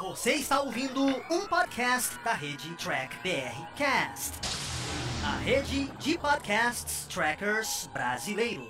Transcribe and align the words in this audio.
Você 0.00 0.32
está 0.32 0.60
ouvindo 0.60 1.02
um 1.30 1.46
podcast 1.46 2.18
da 2.24 2.32
rede 2.32 2.74
Track 2.74 3.16
BR 3.22 3.64
Cast, 3.76 4.32
a 5.24 5.36
rede 5.38 5.86
de 5.98 6.18
podcasts 6.18 7.06
trackers 7.06 7.88
brasileiros. 7.92 8.66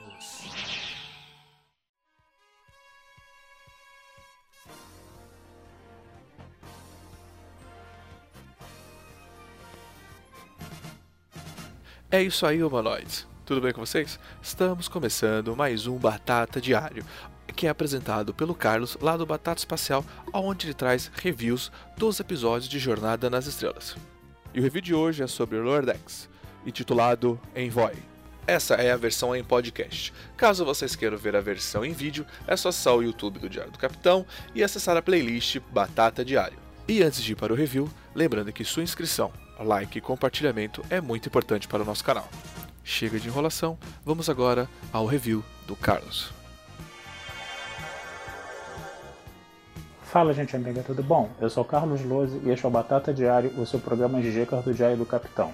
É 12.11 12.23
isso 12.23 12.47
aí, 12.47 12.63
humanoides. 12.63 13.27
Tudo 13.47 13.61
bem 13.61 13.73
com 13.73 13.85
vocês? 13.85 14.19
Estamos 14.41 14.89
começando 14.89 15.57
mais 15.57 15.87
um 15.87 15.99
Batata 15.99 16.61
Diário, 16.61 17.05
que 17.55 17.67
é 17.67 17.71
apresentado 17.71 18.35
pelo 18.35 18.55
Carlos 18.55 18.97
lá 19.01 19.17
do 19.17 19.27
Batata 19.27 19.61
Espacial, 19.61 20.05
onde 20.33 20.67
ele 20.67 20.75
traz 20.75 21.11
reviews 21.15 21.71
dos 21.97 22.21
episódios 22.21 22.69
de 22.69 22.79
Jornada 22.79 23.31
nas 23.31 23.47
Estrelas. 23.47 23.97
E 24.53 24.61
o 24.61 24.63
review 24.63 24.83
de 24.83 24.95
hoje 24.95 25.23
é 25.23 25.27
sobre 25.27 25.59
Lordex, 25.59 26.29
intitulado 26.67 27.41
Envoy. 27.57 27.95
Essa 28.47 28.75
é 28.75 28.93
a 28.93 28.97
versão 28.97 29.35
em 29.35 29.43
podcast. 29.43 30.13
Caso 30.37 30.65
vocês 30.65 30.95
queiram 30.95 31.17
ver 31.17 31.35
a 31.35 31.41
versão 31.41 31.85
em 31.85 31.93
vídeo, 31.93 32.27
é 32.47 32.57
só 32.57 32.69
acessar 32.69 32.95
o 32.95 33.03
YouTube 33.03 33.39
do 33.39 33.49
Diário 33.49 33.73
do 33.73 33.79
Capitão 33.79 34.27
e 34.55 34.63
acessar 34.63 34.97
a 34.97 35.03
playlist 35.03 35.59
Batata 35.73 36.25
Diário. 36.25 36.59
E 36.87 37.03
antes 37.03 37.23
de 37.23 37.33
ir 37.33 37.37
para 37.37 37.53
o 37.53 37.57
review, 37.57 37.91
lembrando 38.15 38.53
que 38.53 38.65
sua 38.65 38.83
inscrição, 38.83 39.33
like 39.59 39.97
e 39.97 40.01
compartilhamento 40.01 40.85
é 40.91 41.01
muito 41.01 41.29
importante 41.29 41.67
para 41.67 41.83
o 41.83 41.87
nosso 41.87 42.05
canal. 42.05 42.29
Chega 42.83 43.19
de 43.19 43.29
enrolação, 43.29 43.79
vamos 44.05 44.29
agora 44.29 44.69
ao 44.93 45.07
review 45.07 45.43
do 45.67 45.75
Carlos. 45.75 46.44
Fala 50.15 50.33
gente 50.33 50.55
amiga, 50.55 50.81
tudo 50.81 51.03
bom? 51.03 51.29
Eu 51.41 51.51
sou 51.51 51.65
Carlos 51.65 52.05
Lose 52.05 52.41
e 52.45 52.51
este 52.51 52.65
é 52.65 52.69
o 52.69 52.71
Batata 52.71 53.13
Diário, 53.13 53.51
o 53.59 53.67
seu 53.67 53.81
programa 53.81 54.21
de 54.21 54.33
dicas 54.33 54.63
do 54.65 54.73
Diário 54.73 54.97
do 54.97 55.05
Capitão. 55.05 55.53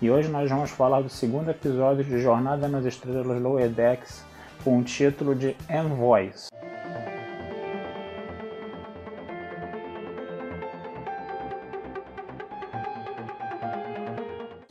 E 0.00 0.08
hoje 0.08 0.28
nós 0.28 0.48
vamos 0.48 0.70
falar 0.70 1.00
do 1.00 1.08
segundo 1.08 1.50
episódio 1.50 2.04
de 2.04 2.20
Jornada 2.20 2.68
nas 2.68 2.84
Estrelas 2.84 3.42
Lower 3.42 3.68
Decks 3.68 4.24
com 4.62 4.78
o 4.78 4.84
título 4.84 5.34
de 5.34 5.56
Envoys. 5.68 6.46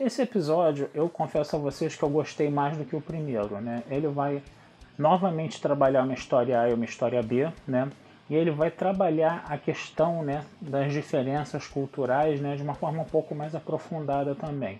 Esse 0.00 0.22
episódio, 0.22 0.88
eu 0.94 1.10
confesso 1.10 1.56
a 1.56 1.58
vocês 1.58 1.94
que 1.94 2.02
eu 2.02 2.08
gostei 2.08 2.48
mais 2.48 2.74
do 2.78 2.86
que 2.86 2.96
o 2.96 3.02
primeiro, 3.02 3.60
né? 3.60 3.82
Ele 3.90 4.08
vai 4.08 4.42
novamente 4.96 5.60
trabalhar 5.60 6.04
uma 6.04 6.14
história 6.14 6.58
A 6.58 6.70
e 6.70 6.72
uma 6.72 6.86
história 6.86 7.22
B, 7.22 7.52
né? 7.68 7.90
E 8.28 8.34
ele 8.34 8.50
vai 8.50 8.70
trabalhar 8.70 9.44
a 9.48 9.56
questão, 9.56 10.22
né, 10.22 10.42
das 10.60 10.92
diferenças 10.92 11.66
culturais, 11.66 12.40
né, 12.40 12.56
de 12.56 12.62
uma 12.62 12.74
forma 12.74 13.02
um 13.02 13.06
pouco 13.06 13.34
mais 13.34 13.54
aprofundada 13.54 14.34
também. 14.34 14.78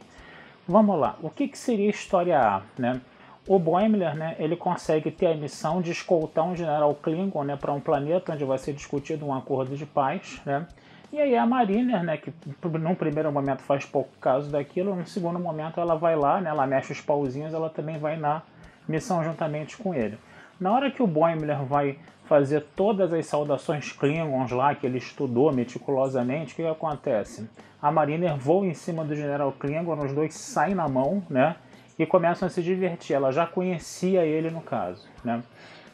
Vamos 0.67 0.99
lá. 0.99 1.17
O 1.23 1.31
que, 1.31 1.47
que 1.47 1.57
seria 1.57 1.89
história 1.89 2.39
A, 2.41 2.63
né? 2.77 3.01
O 3.47 3.61
Boimler, 3.61 4.17
né, 4.17 4.35
ele 4.41 4.57
consegue 4.57 5.13
ter 5.13 5.29
a 5.29 5.35
missão 5.37 5.81
de 5.81 5.93
escoltar 5.93 6.45
um 6.45 6.57
general 6.57 6.93
Klingon, 6.97 7.45
né, 7.45 7.57
para 7.57 7.73
um 7.73 7.81
planeta 7.81 8.33
onde 8.33 8.45
vai 8.45 8.59
ser 8.59 8.73
discutido 8.73 9.25
um 9.25 9.33
acordo 9.33 9.77
de 9.77 9.87
paz, 9.87 10.41
né? 10.45 10.67
E 11.13 11.21
aí 11.21 11.37
a 11.37 11.47
Mariner, 11.47 12.03
né, 12.03 12.17
que 12.17 12.33
num 12.81 12.97
primeiro 12.97 13.31
momento 13.31 13.63
faz 13.63 13.85
pouco 13.85 14.11
caso 14.21 14.51
daquilo, 14.51 14.97
no 14.97 15.07
segundo 15.07 15.39
momento 15.39 15.81
ela 15.81 15.95
vai 15.95 16.17
lá, 16.17 16.41
né, 16.41 16.51
ela 16.51 16.67
mexe 16.67 16.93
os 16.93 17.01
pauzinhos, 17.01 17.55
ela 17.55 17.71
também 17.71 17.97
vai 17.97 18.17
na 18.17 18.43
missão 18.89 19.23
juntamente 19.23 19.77
com 19.77 19.95
ele. 19.95 20.19
Na 20.59 20.73
hora 20.73 20.91
que 20.91 21.03
o 21.03 21.07
Boimler 21.07 21.63
vai 21.65 21.99
fazer 22.25 22.65
todas 22.75 23.13
as 23.13 23.27
saudações 23.27 23.93
Klingons 23.93 24.51
lá 24.51 24.75
que 24.75 24.87
ele 24.87 24.99
estudou 24.99 25.53
meticulosamente, 25.53 26.53
o 26.53 26.57
que, 26.57 26.67
acontece? 26.67 27.49
A 27.81 27.93
Mariner 27.93 28.37
voa 28.37 28.67
em 28.67 28.75
cima 28.75 29.05
do 29.05 29.15
General 29.15 29.53
Klingon, 29.53 30.03
os 30.03 30.13
dois 30.13 30.35
saem 30.35 30.75
na 30.75 30.89
mão, 30.89 31.23
né, 31.31 31.57
e 31.99 32.05
começam 32.05 32.47
a 32.47 32.51
se 32.51 32.63
divertir. 32.63 33.15
Ela 33.15 33.31
já 33.31 33.47
conhecia 33.47 34.25
ele 34.25 34.51
no 34.51 34.61
caso, 34.61 35.07
né? 35.25 35.43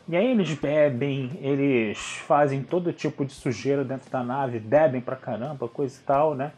E 0.09 0.16
aí 0.16 0.32
eles 0.32 0.53
bebem, 0.54 1.31
eles 1.41 1.98
fazem 2.26 2.62
todo 2.62 2.92
tipo 2.92 3.25
de 3.25 3.32
sujeira 3.32 3.84
dentro 3.84 4.10
da 4.10 4.22
nave, 4.22 4.58
bebem 4.58 5.00
pra 5.00 5.14
caramba, 5.14 5.69
coisa 5.69 5.97
e 6.00 6.04
tal, 6.04 6.34
né? 6.34 6.53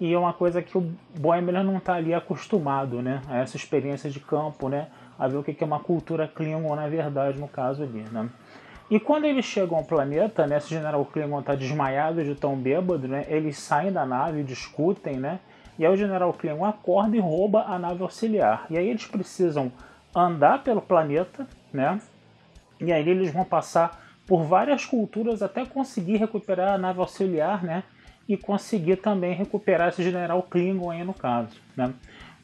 E 0.00 0.12
é 0.12 0.18
uma 0.18 0.32
coisa 0.32 0.62
que 0.62 0.76
o 0.76 0.92
Boimler 1.18 1.62
não 1.62 1.78
tá 1.78 1.94
ali 1.94 2.14
acostumado, 2.14 3.00
né? 3.02 3.20
A 3.28 3.38
essa 3.38 3.56
experiência 3.56 4.10
de 4.10 4.20
campo, 4.20 4.68
né? 4.68 4.88
A 5.18 5.26
ver 5.26 5.36
o 5.38 5.42
que 5.42 5.56
é 5.60 5.66
uma 5.66 5.80
cultura 5.80 6.28
Klingon 6.28 6.74
na 6.76 6.88
verdade, 6.88 7.38
no 7.38 7.48
caso 7.48 7.82
ali, 7.82 8.04
né? 8.12 8.28
E 8.90 8.98
quando 8.98 9.26
eles 9.26 9.44
chegam 9.44 9.76
ao 9.76 9.84
planeta, 9.84 10.46
né? 10.46 10.56
Esse 10.56 10.70
General 10.70 11.04
Klingon 11.04 11.42
tá 11.42 11.54
desmaiado 11.54 12.24
de 12.24 12.34
tão 12.34 12.56
bêbado, 12.56 13.06
né? 13.06 13.26
Eles 13.28 13.58
saem 13.58 13.92
da 13.92 14.06
nave, 14.06 14.42
discutem, 14.42 15.16
né? 15.16 15.40
E 15.78 15.84
aí 15.84 15.92
o 15.92 15.96
General 15.96 16.32
Klingon 16.32 16.64
acorda 16.64 17.16
e 17.16 17.20
rouba 17.20 17.64
a 17.64 17.78
nave 17.78 18.02
auxiliar. 18.02 18.66
E 18.70 18.78
aí 18.78 18.88
eles 18.88 19.06
precisam 19.06 19.70
andar 20.14 20.64
pelo 20.64 20.80
planeta, 20.80 21.46
né? 21.72 22.00
E 22.80 22.90
aí 22.90 23.06
eles 23.06 23.30
vão 23.30 23.44
passar 23.44 24.00
por 24.26 24.42
várias 24.44 24.84
culturas 24.86 25.42
até 25.42 25.66
conseguir 25.66 26.16
recuperar 26.16 26.74
a 26.74 26.78
nave 26.78 27.00
auxiliar, 27.00 27.62
né? 27.62 27.82
E 28.26 28.36
conseguir 28.36 28.96
também 28.96 29.34
recuperar 29.34 29.88
esse 29.88 30.02
general 30.02 30.42
Klingon 30.42 30.90
aí 30.90 31.04
no 31.04 31.14
caso, 31.14 31.56
né? 31.76 31.92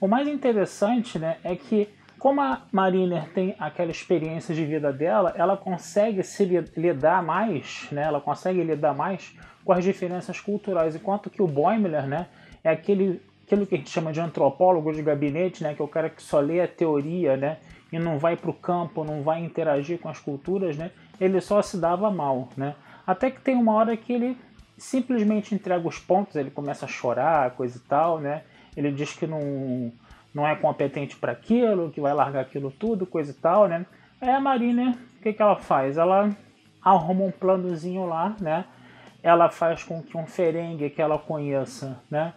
O 0.00 0.06
mais 0.06 0.28
interessante, 0.28 1.18
né, 1.18 1.38
é 1.42 1.56
que 1.56 1.88
como 2.24 2.40
a 2.40 2.62
Mariner 2.72 3.28
tem 3.34 3.54
aquela 3.58 3.90
experiência 3.90 4.54
de 4.54 4.64
vida 4.64 4.90
dela, 4.90 5.34
ela 5.36 5.58
consegue 5.58 6.22
se 6.22 6.42
lidar 6.74 7.22
mais, 7.22 7.86
né? 7.92 8.04
Ela 8.04 8.18
consegue 8.18 8.64
lidar 8.64 8.94
mais 8.94 9.36
com 9.62 9.74
as 9.74 9.84
diferenças 9.84 10.40
culturais, 10.40 10.96
enquanto 10.96 11.28
que 11.28 11.42
o 11.42 11.46
Boimler, 11.46 12.06
né, 12.06 12.28
é 12.64 12.70
aquele 12.70 13.20
aquilo 13.44 13.66
que 13.66 13.74
a 13.74 13.78
gente 13.78 13.90
chama 13.90 14.10
de 14.10 14.20
antropólogo 14.20 14.90
de 14.90 15.02
gabinete, 15.02 15.62
né, 15.62 15.74
que 15.74 15.82
é 15.82 15.84
o 15.84 15.88
cara 15.88 16.08
que 16.08 16.22
só 16.22 16.40
lê 16.40 16.62
a 16.62 16.66
teoria, 16.66 17.36
né, 17.36 17.58
e 17.92 17.98
não 17.98 18.18
vai 18.18 18.38
para 18.38 18.48
o 18.48 18.54
campo, 18.54 19.04
não 19.04 19.22
vai 19.22 19.44
interagir 19.44 19.98
com 19.98 20.08
as 20.08 20.18
culturas, 20.18 20.78
né? 20.78 20.92
Ele 21.20 21.42
só 21.42 21.60
se 21.60 21.76
dava 21.76 22.10
mal, 22.10 22.48
né? 22.56 22.74
Até 23.06 23.30
que 23.30 23.42
tem 23.42 23.54
uma 23.54 23.74
hora 23.74 23.94
que 23.98 24.10
ele 24.10 24.38
simplesmente 24.78 25.54
entrega 25.54 25.86
os 25.86 25.98
pontos, 25.98 26.36
ele 26.36 26.50
começa 26.50 26.86
a 26.86 26.88
chorar, 26.88 27.50
coisa 27.50 27.76
e 27.76 27.80
tal, 27.80 28.18
né? 28.18 28.44
Ele 28.74 28.90
diz 28.90 29.12
que 29.12 29.26
não, 29.26 29.92
não 30.34 30.46
é 30.46 30.56
competente 30.56 31.16
para 31.16 31.32
aquilo, 31.32 31.90
que 31.90 32.00
vai 32.00 32.12
largar 32.12 32.42
aquilo 32.42 32.70
tudo, 32.70 33.06
coisa 33.06 33.30
e 33.30 33.34
tal, 33.34 33.68
né? 33.68 33.86
Aí 34.20 34.30
a 34.30 34.40
Marina, 34.40 34.98
o 35.18 35.22
que, 35.22 35.32
que 35.32 35.42
ela 35.42 35.56
faz? 35.56 35.96
Ela 35.96 36.30
arruma 36.82 37.24
um 37.24 37.30
planozinho 37.30 38.06
lá, 38.06 38.34
né? 38.40 38.64
Ela 39.22 39.48
faz 39.48 39.84
com 39.84 40.02
que 40.02 40.16
um 40.16 40.26
ferengue 40.26 40.90
que 40.90 41.00
ela 41.00 41.18
conheça, 41.18 41.98
né? 42.10 42.34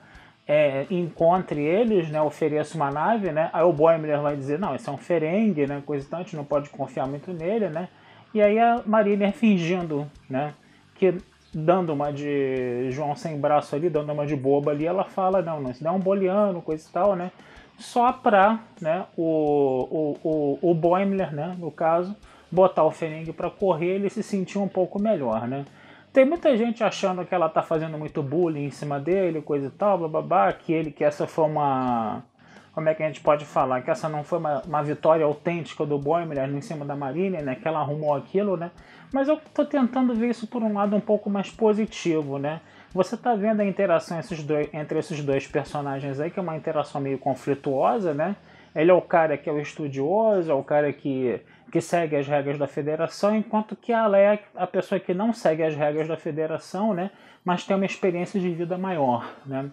é, 0.47 0.85
encontre 0.89 1.61
eles, 1.61 2.09
né, 2.09 2.21
ofereça 2.21 2.75
uma 2.77 2.89
nave, 2.89 3.31
né, 3.31 3.49
aí 3.51 3.63
o 3.63 3.73
Boimler 3.73 4.21
vai 4.21 4.35
dizer, 4.37 4.57
não, 4.57 4.73
esse 4.73 4.87
é 4.87 4.91
um 4.91 4.97
ferengue, 4.97 5.67
né, 5.67 5.83
coisa 5.85 6.05
e 6.05 6.09
tal, 6.09 6.21
a 6.21 6.23
gente 6.23 6.37
não 6.37 6.45
pode 6.45 6.69
confiar 6.69 7.05
muito 7.05 7.33
nele, 7.33 7.67
né, 7.67 7.89
e 8.33 8.41
aí 8.41 8.57
a 8.57 8.81
Mariner 8.85 9.33
fingindo, 9.33 10.09
né, 10.29 10.53
que 10.95 11.15
dando 11.53 11.91
uma 11.91 12.13
de 12.13 12.89
João 12.91 13.15
sem 13.15 13.37
braço 13.37 13.75
ali, 13.75 13.89
dando 13.89 14.11
uma 14.13 14.25
de 14.25 14.35
boba 14.35 14.71
ali, 14.71 14.85
ela 14.85 15.03
fala, 15.03 15.41
não, 15.41 15.59
não, 15.59 15.71
isso 15.71 15.83
não 15.83 15.91
é 15.91 15.93
um 15.95 15.99
boliano, 15.99 16.61
coisa 16.61 16.87
e 16.87 16.91
tal, 16.93 17.15
né, 17.15 17.29
só 17.77 18.11
pra, 18.11 18.59
né, 18.81 19.05
o, 19.15 20.17
o, 20.23 20.59
o, 20.61 20.71
o 20.71 20.73
Boimler, 20.73 21.33
né, 21.33 21.55
no 21.59 21.71
caso, 21.71 22.15
botar 22.51 22.83
o 22.83 22.91
ferengue 22.91 23.31
para 23.31 23.49
correr, 23.49 23.95
ele 23.95 24.09
se 24.09 24.23
sentir 24.23 24.57
um 24.57 24.67
pouco 24.67 24.99
melhor, 24.99 25.47
né, 25.47 25.65
tem 26.17 26.25
muita 26.25 26.57
gente 26.57 26.83
achando 26.83 27.23
que 27.23 27.35
ela 27.35 27.47
tá 27.47 27.61
fazendo 27.61 27.95
muito 27.95 28.23
bullying 28.23 28.65
em 28.65 28.71
cima 28.71 28.99
dele, 28.99 29.39
coisa 29.39 29.67
e 29.67 29.69
tal, 29.69 29.99
bababá, 29.99 30.51
que 30.51 30.73
ele 30.73 30.89
que 30.89 31.03
essa 31.03 31.27
foi 31.27 31.45
uma. 31.45 32.23
Como 32.73 32.89
é 32.89 32.95
que 32.95 33.03
a 33.03 33.05
gente 33.05 33.21
pode 33.21 33.45
falar? 33.45 33.83
Que 33.83 33.91
essa 33.91 34.09
não 34.09 34.23
foi 34.23 34.39
uma, 34.39 34.63
uma 34.63 34.81
vitória 34.81 35.23
autêntica 35.23 35.85
do 35.85 35.99
Boimler 35.99 36.49
em 36.49 36.59
cima 36.59 36.83
da 36.83 36.95
Marine, 36.95 37.43
né? 37.43 37.53
Que 37.53 37.67
ela 37.67 37.81
arrumou 37.81 38.15
aquilo, 38.15 38.57
né? 38.57 38.71
Mas 39.13 39.27
eu 39.27 39.39
tô 39.53 39.63
tentando 39.63 40.15
ver 40.15 40.29
isso 40.31 40.47
por 40.47 40.63
um 40.63 40.73
lado 40.73 40.95
um 40.95 40.99
pouco 40.99 41.29
mais 41.29 41.51
positivo, 41.51 42.39
né? 42.39 42.61
Você 42.93 43.15
tá 43.17 43.35
vendo 43.35 43.61
a 43.61 43.65
interação 43.65 44.19
esses 44.19 44.43
dois, 44.43 44.69
entre 44.73 44.99
esses 44.99 45.23
dois 45.23 45.45
personagens 45.47 46.19
aí, 46.19 46.31
que 46.31 46.39
é 46.39 46.41
uma 46.41 46.57
interação 46.57 46.99
meio 47.01 47.17
conflituosa, 47.17 48.13
né? 48.13 48.35
Ele 48.75 48.91
é 48.91 48.93
o 48.93 49.01
cara 49.01 49.37
que 49.37 49.49
é 49.49 49.51
o 49.51 49.59
estudioso, 49.59 50.51
é 50.51 50.53
o 50.53 50.63
cara 50.63 50.91
que 50.93 51.41
que 51.71 51.81
segue 51.81 52.15
as 52.15 52.27
regras 52.27 52.57
da 52.57 52.67
federação, 52.67 53.35
enquanto 53.35 53.75
que 53.75 53.91
ela 53.91 54.17
é 54.17 54.39
a 54.55 54.65
pessoa 54.65 54.99
que 54.99 55.13
não 55.13 55.33
segue 55.33 55.63
as 55.63 55.75
regras 55.75 56.07
da 56.07 56.17
federação, 56.17 56.93
né, 56.93 57.11
mas 57.43 57.63
tem 57.63 57.75
uma 57.75 57.85
experiência 57.85 58.39
de 58.39 58.49
vida 58.49 58.77
maior. 58.77 59.29
Né? 59.45 59.69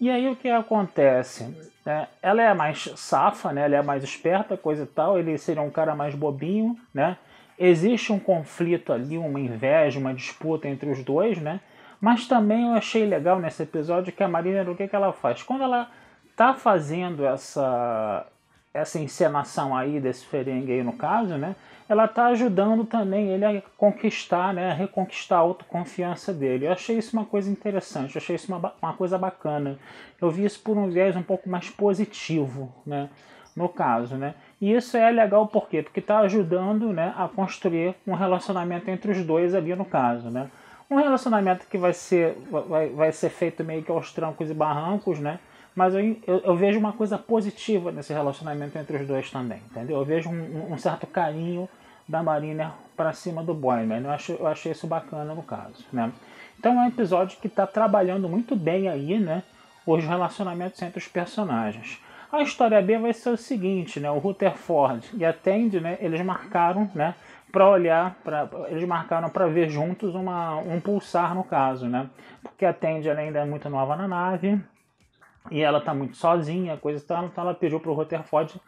E 0.00 0.10
aí 0.10 0.28
o 0.28 0.36
que 0.36 0.48
acontece? 0.48 1.46
É, 1.86 2.06
ela 2.22 2.42
é 2.42 2.52
mais 2.54 2.92
safa, 2.96 3.52
né, 3.52 3.64
ela 3.64 3.76
é 3.76 3.82
mais 3.82 4.04
esperta, 4.04 4.56
coisa 4.56 4.82
e 4.82 4.86
tal, 4.86 5.18
ele 5.18 5.36
seria 5.38 5.62
um 5.62 5.70
cara 5.70 5.94
mais 5.94 6.14
bobinho, 6.14 6.76
né? 6.92 7.16
Existe 7.58 8.12
um 8.12 8.18
conflito 8.18 8.92
ali, 8.92 9.16
uma 9.16 9.38
inveja, 9.38 9.98
uma 9.98 10.12
disputa 10.12 10.66
entre 10.66 10.90
os 10.90 11.04
dois, 11.04 11.38
né? 11.38 11.60
Mas 12.02 12.26
também 12.26 12.66
eu 12.66 12.74
achei 12.74 13.06
legal 13.06 13.38
nesse 13.38 13.62
episódio 13.62 14.12
que 14.12 14.24
a 14.24 14.28
Marina, 14.28 14.68
o 14.68 14.74
que, 14.74 14.88
que 14.88 14.96
ela 14.96 15.12
faz? 15.12 15.40
Quando 15.44 15.62
ela 15.62 15.88
tá 16.34 16.52
fazendo 16.52 17.24
essa 17.24 18.26
essa 18.74 18.98
encenação 18.98 19.76
aí 19.76 20.00
desse 20.00 20.24
Ferengue 20.24 20.72
aí 20.72 20.82
no 20.82 20.94
caso, 20.94 21.36
né? 21.36 21.54
Ela 21.88 22.08
tá 22.08 22.26
ajudando 22.28 22.84
também 22.86 23.28
ele 23.28 23.44
a 23.44 23.62
conquistar, 23.76 24.52
né? 24.52 24.72
A 24.72 24.74
reconquistar 24.74 25.36
a 25.36 25.40
autoconfiança 25.40 26.32
dele. 26.32 26.66
Eu 26.66 26.72
achei 26.72 26.96
isso 26.98 27.14
uma 27.16 27.26
coisa 27.26 27.48
interessante, 27.48 28.16
eu 28.16 28.20
achei 28.20 28.34
isso 28.34 28.52
uma, 28.52 28.74
uma 28.82 28.94
coisa 28.94 29.16
bacana. 29.16 29.78
Eu 30.20 30.28
vi 30.28 30.44
isso 30.44 30.60
por 30.60 30.76
um 30.76 30.88
viés 30.90 31.14
um 31.14 31.22
pouco 31.22 31.48
mais 31.48 31.70
positivo, 31.70 32.74
né? 32.84 33.10
No 33.54 33.68
caso, 33.68 34.16
né? 34.16 34.34
E 34.60 34.72
isso 34.72 34.96
é 34.96 35.08
legal 35.10 35.46
por 35.46 35.68
quê? 35.68 35.82
Porque 35.82 36.00
está 36.00 36.18
ajudando 36.20 36.92
né, 36.92 37.14
a 37.16 37.28
construir 37.28 37.94
um 38.06 38.14
relacionamento 38.14 38.90
entre 38.90 39.12
os 39.12 39.22
dois 39.24 39.54
ali 39.54 39.76
no 39.76 39.84
caso, 39.84 40.30
né? 40.30 40.50
Um 40.92 40.96
relacionamento 40.96 41.66
que 41.68 41.78
vai 41.78 41.94
ser, 41.94 42.36
vai, 42.68 42.90
vai 42.90 43.12
ser 43.12 43.30
feito 43.30 43.64
meio 43.64 43.82
que 43.82 43.90
aos 43.90 44.12
trancos 44.12 44.50
e 44.50 44.52
barrancos, 44.52 45.18
né? 45.18 45.38
Mas 45.74 45.94
eu, 45.94 46.00
eu, 46.26 46.38
eu, 46.40 46.54
vejo 46.54 46.78
uma 46.78 46.92
coisa 46.92 47.16
positiva 47.16 47.90
nesse 47.90 48.12
relacionamento 48.12 48.76
entre 48.76 48.98
os 48.98 49.06
dois 49.06 49.30
também, 49.30 49.62
entendeu? 49.70 49.96
Eu 49.96 50.04
vejo 50.04 50.28
um, 50.28 50.70
um 50.70 50.76
certo 50.76 51.06
carinho 51.06 51.66
da 52.06 52.22
Marina 52.22 52.74
para 52.94 53.14
cima 53.14 53.42
do 53.42 53.54
Boyman. 53.54 54.02
Eu, 54.02 54.10
acho, 54.10 54.32
eu 54.32 54.46
achei 54.46 54.72
isso 54.72 54.86
bacana 54.86 55.34
no 55.34 55.42
caso, 55.42 55.82
né? 55.90 56.12
Então 56.58 56.74
é 56.74 56.84
um 56.84 56.88
episódio 56.88 57.38
que 57.40 57.46
está 57.46 57.66
trabalhando 57.66 58.28
muito 58.28 58.54
bem 58.54 58.86
aí, 58.86 59.18
né? 59.18 59.42
Os 59.86 60.04
relacionamentos 60.04 60.82
entre 60.82 60.98
os 60.98 61.08
personagens. 61.08 61.98
A 62.30 62.42
história 62.42 62.80
B 62.82 62.98
vai 62.98 63.14
ser 63.14 63.30
o 63.30 63.36
seguinte, 63.38 63.98
né? 63.98 64.10
O 64.10 64.18
Rutherford 64.18 65.08
e 65.14 65.24
a 65.24 65.32
Tandy, 65.32 65.80
né? 65.80 65.96
Eles 66.00 66.20
marcaram, 66.20 66.90
né? 66.94 67.14
Para 67.52 67.68
olhar, 67.68 68.16
pra, 68.24 68.48
eles 68.68 68.84
marcaram 68.84 69.28
para 69.28 69.46
ver 69.46 69.68
juntos 69.68 70.14
uma, 70.14 70.56
um 70.56 70.80
pulsar 70.80 71.34
no 71.34 71.44
caso, 71.44 71.86
né? 71.86 72.08
Porque 72.42 72.64
a 72.64 72.72
Tandy 72.72 73.10
ainda 73.10 73.40
é 73.40 73.44
muito 73.44 73.68
nova 73.68 73.94
na 73.94 74.08
nave, 74.08 74.58
e 75.50 75.60
ela 75.60 75.78
está 75.78 75.92
muito 75.94 76.16
sozinha, 76.16 76.76
coisa 76.76 77.02
e 77.02 77.06
tal, 77.06 77.26
então 77.26 77.44
ela 77.44 77.54
pediu 77.54 77.80
para 77.80 77.90
o 77.90 77.94
Rutherford 77.94 78.60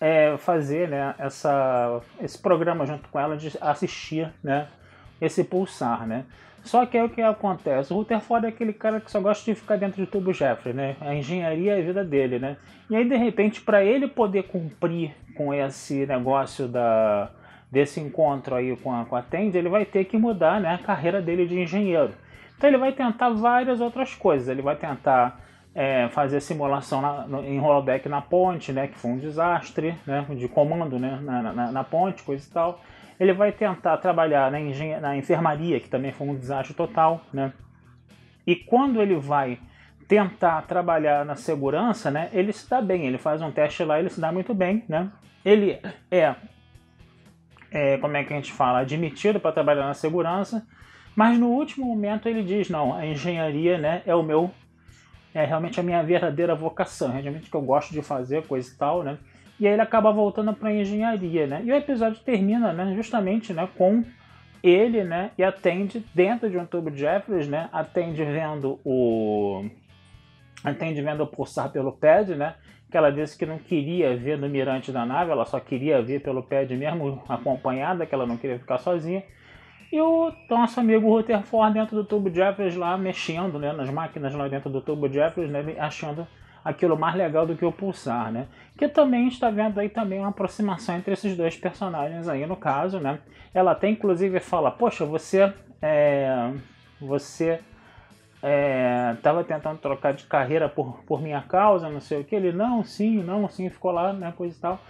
é, 0.00 0.36
fazer 0.38 0.88
né, 0.88 1.14
essa, 1.18 2.00
esse 2.20 2.38
programa 2.38 2.86
junto 2.86 3.08
com 3.08 3.20
ela 3.20 3.36
de 3.36 3.52
assistir 3.60 4.32
né, 4.42 4.68
esse 5.20 5.44
pulsar, 5.44 6.06
né? 6.06 6.24
Só 6.64 6.86
que 6.86 6.96
é 6.96 7.02
o 7.02 7.08
que 7.08 7.20
acontece, 7.20 7.92
o 7.92 7.96
Rutherford 7.96 8.46
é 8.46 8.48
aquele 8.48 8.72
cara 8.72 9.00
que 9.00 9.10
só 9.10 9.20
gosta 9.20 9.44
de 9.44 9.58
ficar 9.58 9.76
dentro 9.76 10.00
de 10.00 10.08
tubo 10.08 10.32
Jeffrey, 10.32 10.72
né? 10.72 10.96
A 11.00 11.12
engenharia 11.12 11.76
é 11.76 11.80
a 11.80 11.84
vida 11.84 12.04
dele, 12.04 12.38
né? 12.38 12.56
E 12.88 12.94
aí, 12.94 13.08
de 13.08 13.16
repente, 13.16 13.60
para 13.60 13.84
ele 13.84 14.06
poder 14.06 14.44
cumprir 14.44 15.12
com 15.36 15.52
esse 15.52 16.06
negócio 16.06 16.68
da, 16.68 17.30
desse 17.72 17.98
encontro 17.98 18.54
aí 18.54 18.76
com 18.76 18.94
a, 18.94 19.06
com 19.06 19.16
a 19.16 19.22
Tandy, 19.22 19.56
ele 19.56 19.70
vai 19.70 19.86
ter 19.86 20.04
que 20.04 20.18
mudar 20.18 20.60
né, 20.60 20.74
a 20.74 20.78
carreira 20.78 21.22
dele 21.22 21.46
de 21.46 21.58
engenheiro. 21.58 22.12
Então 22.54 22.68
ele 22.68 22.76
vai 22.76 22.92
tentar 22.92 23.30
várias 23.30 23.80
outras 23.80 24.14
coisas, 24.14 24.46
ele 24.46 24.60
vai 24.60 24.76
tentar 24.76 25.40
é, 25.74 26.06
fazer 26.10 26.40
simulação 26.40 27.00
na, 27.00 27.26
no, 27.26 27.42
em 27.42 27.58
rollback 27.58 28.06
na 28.10 28.20
ponte, 28.20 28.72
né, 28.72 28.88
que 28.88 28.98
foi 28.98 29.12
um 29.12 29.18
desastre, 29.18 29.94
né, 30.06 30.26
de 30.36 30.46
comando 30.48 30.98
né, 30.98 31.18
na, 31.22 31.42
na, 31.42 31.72
na 31.72 31.84
ponte, 31.84 32.22
coisa 32.22 32.46
e 32.46 32.52
tal. 32.52 32.80
Ele 33.18 33.32
vai 33.32 33.50
tentar 33.52 33.96
trabalhar 33.96 34.52
na, 34.52 34.58
na 35.00 35.16
enfermaria, 35.16 35.80
que 35.80 35.88
também 35.88 36.12
foi 36.12 36.28
um 36.28 36.36
desastre 36.36 36.74
total. 36.74 37.22
Né. 37.32 37.54
E 38.46 38.54
quando 38.54 39.00
ele 39.00 39.16
vai 39.16 39.58
tentar 40.06 40.60
trabalhar 40.62 41.24
na 41.24 41.36
segurança, 41.36 42.10
né, 42.10 42.28
ele 42.32 42.52
se 42.52 42.68
dá 42.68 42.82
bem. 42.82 43.06
Ele 43.06 43.16
faz 43.16 43.40
um 43.40 43.50
teste 43.50 43.82
lá, 43.82 43.98
ele 43.98 44.10
se 44.10 44.20
dá 44.20 44.30
muito 44.30 44.52
bem. 44.52 44.84
Né. 44.88 45.10
Ele 45.44 45.78
é, 46.10 46.34
é 47.72 47.98
como 47.98 48.16
é 48.16 48.24
que 48.24 48.32
a 48.32 48.36
gente 48.36 48.52
fala, 48.52 48.80
admitido 48.80 49.40
para 49.40 49.52
trabalhar 49.52 49.86
na 49.86 49.94
segurança, 49.94 50.66
mas 51.16 51.38
no 51.38 51.48
último 51.48 51.86
momento 51.86 52.28
ele 52.28 52.42
diz, 52.42 52.68
não, 52.68 52.94
a 52.94 53.06
engenharia 53.06 53.78
né, 53.78 54.02
é 54.06 54.14
o 54.14 54.22
meu 54.22 54.50
é 55.34 55.46
realmente 55.46 55.80
a 55.80 55.82
minha 55.82 56.02
verdadeira 56.02 56.54
vocação, 56.54 57.10
realmente 57.10 57.50
que 57.50 57.56
eu 57.56 57.62
gosto 57.62 57.92
de 57.92 58.02
fazer, 58.02 58.46
coisa 58.46 58.70
e 58.70 58.76
tal, 58.76 59.02
né? 59.02 59.16
E 59.58 59.66
aí 59.66 59.72
ele 59.72 59.80
acaba 59.80 60.12
voltando 60.12 60.52
para 60.52 60.70
engenharia, 60.74 61.46
né? 61.46 61.62
E 61.64 61.72
o 61.72 61.74
episódio 61.74 62.20
termina, 62.22 62.70
né, 62.72 62.94
justamente, 62.94 63.52
né, 63.54 63.66
com 63.76 64.04
ele, 64.62 65.02
né, 65.04 65.30
e 65.38 65.42
atende 65.42 66.04
dentro 66.14 66.50
de 66.50 66.58
um 66.58 66.66
tubo 66.66 66.94
Jeffries, 66.94 67.48
né, 67.48 67.70
atende 67.72 68.22
vendo 68.22 68.78
o 68.84 69.64
atende 70.62 71.00
vendo 71.00 71.22
o 71.22 71.26
pulsar 71.26 71.70
pelo 71.70 71.92
pad, 71.92 72.34
né? 72.34 72.54
Que 72.92 72.98
ela 72.98 73.10
disse 73.10 73.38
que 73.38 73.46
não 73.46 73.58
queria 73.58 74.14
ver 74.14 74.36
no 74.36 74.46
mirante 74.50 74.92
da 74.92 75.06
nave, 75.06 75.30
ela 75.30 75.46
só 75.46 75.58
queria 75.58 76.02
ver 76.02 76.20
pelo 76.20 76.42
pad 76.42 76.70
mesmo 76.76 77.22
acompanhada, 77.26 78.04
que 78.04 78.14
ela 78.14 78.26
não 78.26 78.36
queria 78.36 78.58
ficar 78.58 78.76
sozinha. 78.76 79.24
E 79.90 79.98
o 79.98 80.30
nosso 80.50 80.78
amigo 80.78 81.08
Rutherford 81.08 81.72
dentro 81.72 81.96
do 81.96 82.04
tubo 82.04 82.30
Jeffries 82.30 82.76
lá 82.76 82.98
mexendo 82.98 83.58
né, 83.58 83.72
nas 83.72 83.88
máquinas 83.88 84.34
lá 84.34 84.46
dentro 84.46 84.68
do 84.68 84.82
tubo 84.82 85.08
Jeffries, 85.08 85.50
né, 85.50 85.64
achando 85.78 86.26
aquilo 86.62 86.98
mais 86.98 87.14
legal 87.14 87.46
do 87.46 87.56
que 87.56 87.64
o 87.64 87.72
pulsar, 87.72 88.30
né? 88.30 88.46
Que 88.76 88.86
também 88.88 89.26
está 89.26 89.50
vendo 89.50 89.80
aí 89.80 89.88
também 89.88 90.18
uma 90.18 90.28
aproximação 90.28 90.96
entre 90.96 91.14
esses 91.14 91.34
dois 91.34 91.56
personagens 91.56 92.28
aí 92.28 92.46
no 92.46 92.56
caso, 92.56 93.00
né? 93.00 93.20
Ela 93.54 93.72
até 93.72 93.88
inclusive 93.88 94.38
fala, 94.38 94.70
poxa, 94.70 95.06
você 95.06 95.52
é, 95.80 96.52
você 97.00 97.58
estava 98.42 99.40
é, 99.40 99.44
tentando 99.44 99.78
trocar 99.78 100.12
de 100.12 100.24
carreira 100.24 100.68
por, 100.68 101.02
por 101.04 101.22
minha 101.22 101.40
causa, 101.42 101.88
não 101.88 102.00
sei 102.00 102.20
o 102.20 102.24
que. 102.24 102.34
Ele, 102.34 102.50
não, 102.50 102.82
sim, 102.82 103.22
não, 103.22 103.48
sim, 103.48 103.70
ficou 103.70 103.92
lá, 103.92 104.12
né, 104.12 104.32
coisa 104.36 104.56
e 104.56 104.60
tal. 104.60 104.80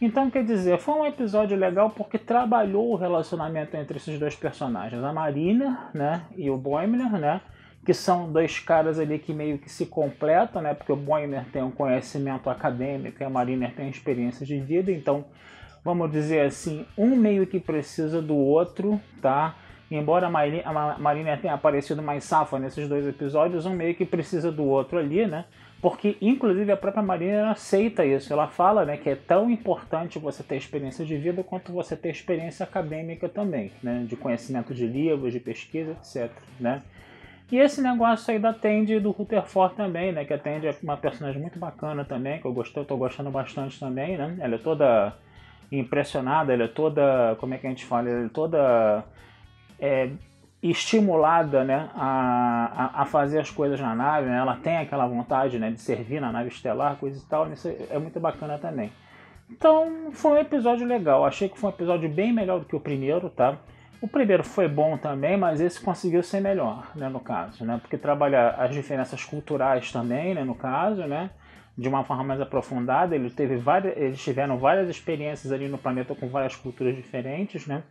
Então, 0.00 0.28
quer 0.28 0.44
dizer, 0.44 0.78
foi 0.78 0.94
um 0.94 1.06
episódio 1.06 1.56
legal 1.56 1.90
porque 1.90 2.18
trabalhou 2.18 2.90
o 2.90 2.96
relacionamento 2.96 3.76
entre 3.76 3.96
esses 3.96 4.18
dois 4.18 4.34
personagens, 4.34 5.02
a 5.02 5.12
Marina, 5.12 5.88
né, 5.94 6.22
e 6.36 6.50
o 6.50 6.56
Boimler, 6.58 7.12
né, 7.12 7.40
que 7.84 7.94
são 7.94 8.30
dois 8.30 8.58
caras 8.58 8.98
ali 8.98 9.18
que 9.18 9.32
meio 9.32 9.56
que 9.56 9.70
se 9.70 9.86
completam, 9.86 10.60
né, 10.60 10.74
porque 10.74 10.92
o 10.92 10.96
Boimler 10.96 11.46
tem 11.46 11.62
um 11.62 11.70
conhecimento 11.70 12.50
acadêmico 12.50 13.22
e 13.22 13.24
a 13.24 13.30
Marina 13.30 13.72
tem 13.74 13.88
experiência 13.88 14.44
de 14.44 14.60
vida, 14.60 14.92
então, 14.92 15.24
vamos 15.82 16.10
dizer 16.10 16.40
assim, 16.40 16.84
um 16.98 17.16
meio 17.16 17.46
que 17.46 17.58
precisa 17.58 18.20
do 18.20 18.36
outro, 18.36 19.00
tá? 19.22 19.54
Embora 19.90 20.26
a 20.26 20.98
Marina 20.98 21.36
tenha 21.36 21.54
aparecido 21.54 22.02
mais 22.02 22.24
safa 22.24 22.58
nesses 22.58 22.88
dois 22.88 23.06
episódios, 23.06 23.66
um 23.66 23.74
meio 23.74 23.94
que 23.94 24.04
precisa 24.04 24.50
do 24.50 24.64
outro 24.64 24.98
ali, 24.98 25.26
né? 25.26 25.44
porque 25.80 26.16
inclusive 26.20 26.72
a 26.72 26.76
própria 26.76 27.02
Marina 27.02 27.50
aceita 27.50 28.04
isso. 28.04 28.32
Ela 28.32 28.48
fala 28.48 28.84
né, 28.84 28.96
que 28.96 29.10
é 29.10 29.14
tão 29.14 29.50
importante 29.50 30.18
você 30.18 30.42
ter 30.42 30.56
experiência 30.56 31.04
de 31.04 31.16
vida 31.16 31.44
quanto 31.44 31.72
você 31.72 31.96
ter 31.96 32.10
experiência 32.10 32.64
acadêmica 32.64 33.28
também, 33.28 33.70
né, 33.82 34.04
de 34.04 34.16
conhecimento 34.16 34.74
de 34.74 34.86
livros, 34.86 35.32
de 35.32 35.40
pesquisa, 35.40 35.92
etc. 35.92 36.30
Né? 36.58 36.82
E 37.52 37.58
esse 37.58 37.80
negócio 37.80 38.32
aí 38.32 38.40
da 38.40 38.52
Tandy 38.52 38.98
do 38.98 39.12
Rutherford 39.12 39.76
também, 39.76 40.10
né, 40.10 40.24
que 40.24 40.32
a 40.32 40.38
Tandy 40.38 40.66
é 40.66 40.74
uma 40.82 40.96
personagem 40.96 41.40
muito 41.40 41.58
bacana 41.58 42.04
também, 42.04 42.40
que 42.40 42.46
eu 42.46 42.52
gostei, 42.52 42.82
eu 42.82 42.86
tô 42.86 42.96
gostando 42.96 43.30
bastante 43.30 43.78
também, 43.78 44.18
né? 44.18 44.36
Ela 44.40 44.56
é 44.56 44.58
toda 44.58 45.14
impressionada, 45.70 46.52
ela 46.52 46.64
é 46.64 46.68
toda, 46.68 47.36
como 47.38 47.54
é 47.54 47.58
que 47.58 47.66
a 47.68 47.70
gente 47.70 47.84
fala, 47.84 48.08
ela 48.08 48.26
é 48.26 48.28
toda 48.28 49.04
é, 49.78 50.10
estimulada 50.62 51.64
né, 51.64 51.90
a, 51.94 53.02
a, 53.02 53.06
fazer 53.06 53.38
as 53.38 53.50
coisas 53.50 53.78
na 53.80 53.94
nave, 53.94 54.28
né? 54.28 54.38
ela 54.38 54.56
tem 54.56 54.78
aquela 54.78 55.06
vontade 55.06 55.58
né, 55.58 55.70
de 55.70 55.80
servir 55.80 56.20
na 56.20 56.32
nave 56.32 56.48
estelar, 56.48 56.96
coisa 56.96 57.18
e 57.18 57.28
tal, 57.28 57.52
isso 57.52 57.68
é 57.90 57.98
muito 57.98 58.18
bacana 58.18 58.58
também. 58.58 58.90
Então 59.50 60.10
foi 60.12 60.32
um 60.32 60.38
episódio 60.38 60.86
legal, 60.86 61.24
achei 61.24 61.48
que 61.48 61.58
foi 61.58 61.70
um 61.70 61.72
episódio 61.72 62.08
bem 62.08 62.32
melhor 62.32 62.60
do 62.60 62.66
que 62.66 62.74
o 62.74 62.80
primeiro, 62.80 63.30
tá? 63.30 63.56
O 64.00 64.08
primeiro 64.08 64.44
foi 64.44 64.68
bom 64.68 64.98
também, 64.98 65.36
mas 65.36 65.60
esse 65.60 65.80
conseguiu 65.80 66.22
ser 66.22 66.40
melhor, 66.40 66.90
né, 66.94 67.08
no 67.08 67.20
caso, 67.20 67.64
né? 67.64 67.78
Porque 67.80 67.96
trabalha 67.96 68.50
as 68.50 68.74
diferenças 68.74 69.24
culturais 69.24 69.92
também, 69.92 70.34
né, 70.34 70.44
no 70.44 70.54
caso, 70.54 71.02
né? 71.06 71.30
De 71.78 71.88
uma 71.88 72.04
forma 72.04 72.24
mais 72.24 72.40
aprofundada, 72.40 73.14
ele 73.14 73.30
teve 73.30 73.56
várias, 73.56 73.96
eles 73.96 74.22
tiveram 74.22 74.58
várias 74.58 74.88
experiências 74.88 75.52
ali 75.52 75.68
no 75.68 75.78
planeta 75.78 76.14
com 76.14 76.28
várias 76.28 76.56
culturas 76.56 76.96
diferentes, 76.96 77.66
né? 77.66 77.82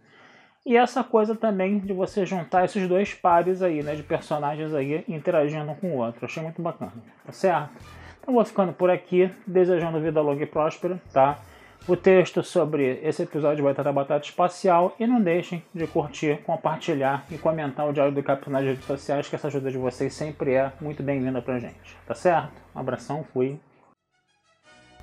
E 0.65 0.75
essa 0.75 1.03
coisa 1.03 1.35
também 1.35 1.77
de 1.77 1.93
você 1.93 2.25
juntar 2.25 2.65
esses 2.65 2.87
dois 2.87 3.13
pares 3.13 3.61
aí, 3.61 3.83
né, 3.83 3.93
de 3.93 4.01
personagens 4.01 4.73
aí 4.73 5.03
interagindo 5.07 5.69
um 5.71 5.75
com 5.75 5.87
o 5.89 5.97
outro. 5.97 6.25
Achei 6.25 6.41
muito 6.41 6.59
bacana, 6.59 6.91
tá 7.23 7.31
certo? 7.31 7.69
Então 8.19 8.33
vou 8.33 8.43
ficando 8.43 8.73
por 8.73 8.89
aqui, 8.89 9.29
desejando 9.45 10.01
vida 10.01 10.19
longa 10.21 10.41
e 10.41 10.47
próspera, 10.47 10.99
tá? 11.13 11.37
O 11.87 11.95
texto 11.95 12.41
sobre 12.41 12.99
esse 13.03 13.21
episódio 13.21 13.63
vai 13.63 13.73
estar 13.73 13.83
na 13.83 13.91
Batata 13.91 14.25
Espacial 14.25 14.95
e 14.99 15.05
não 15.05 15.21
deixem 15.21 15.63
de 15.71 15.85
curtir, 15.85 16.39
compartilhar 16.43 17.23
e 17.29 17.37
comentar 17.37 17.87
o 17.87 17.93
Diário 17.93 18.11
do 18.11 18.23
Capitão 18.23 18.51
nas 18.51 18.65
redes 18.65 18.85
sociais, 18.85 19.29
que 19.29 19.35
essa 19.35 19.45
ajuda 19.45 19.69
de 19.69 19.77
vocês 19.77 20.11
sempre 20.15 20.53
é 20.53 20.71
muito 20.81 21.03
bem-vinda 21.03 21.43
pra 21.43 21.59
gente, 21.59 21.95
tá 22.07 22.15
certo? 22.15 22.53
Um 22.75 22.79
abração, 22.79 23.23
fui. 23.31 23.59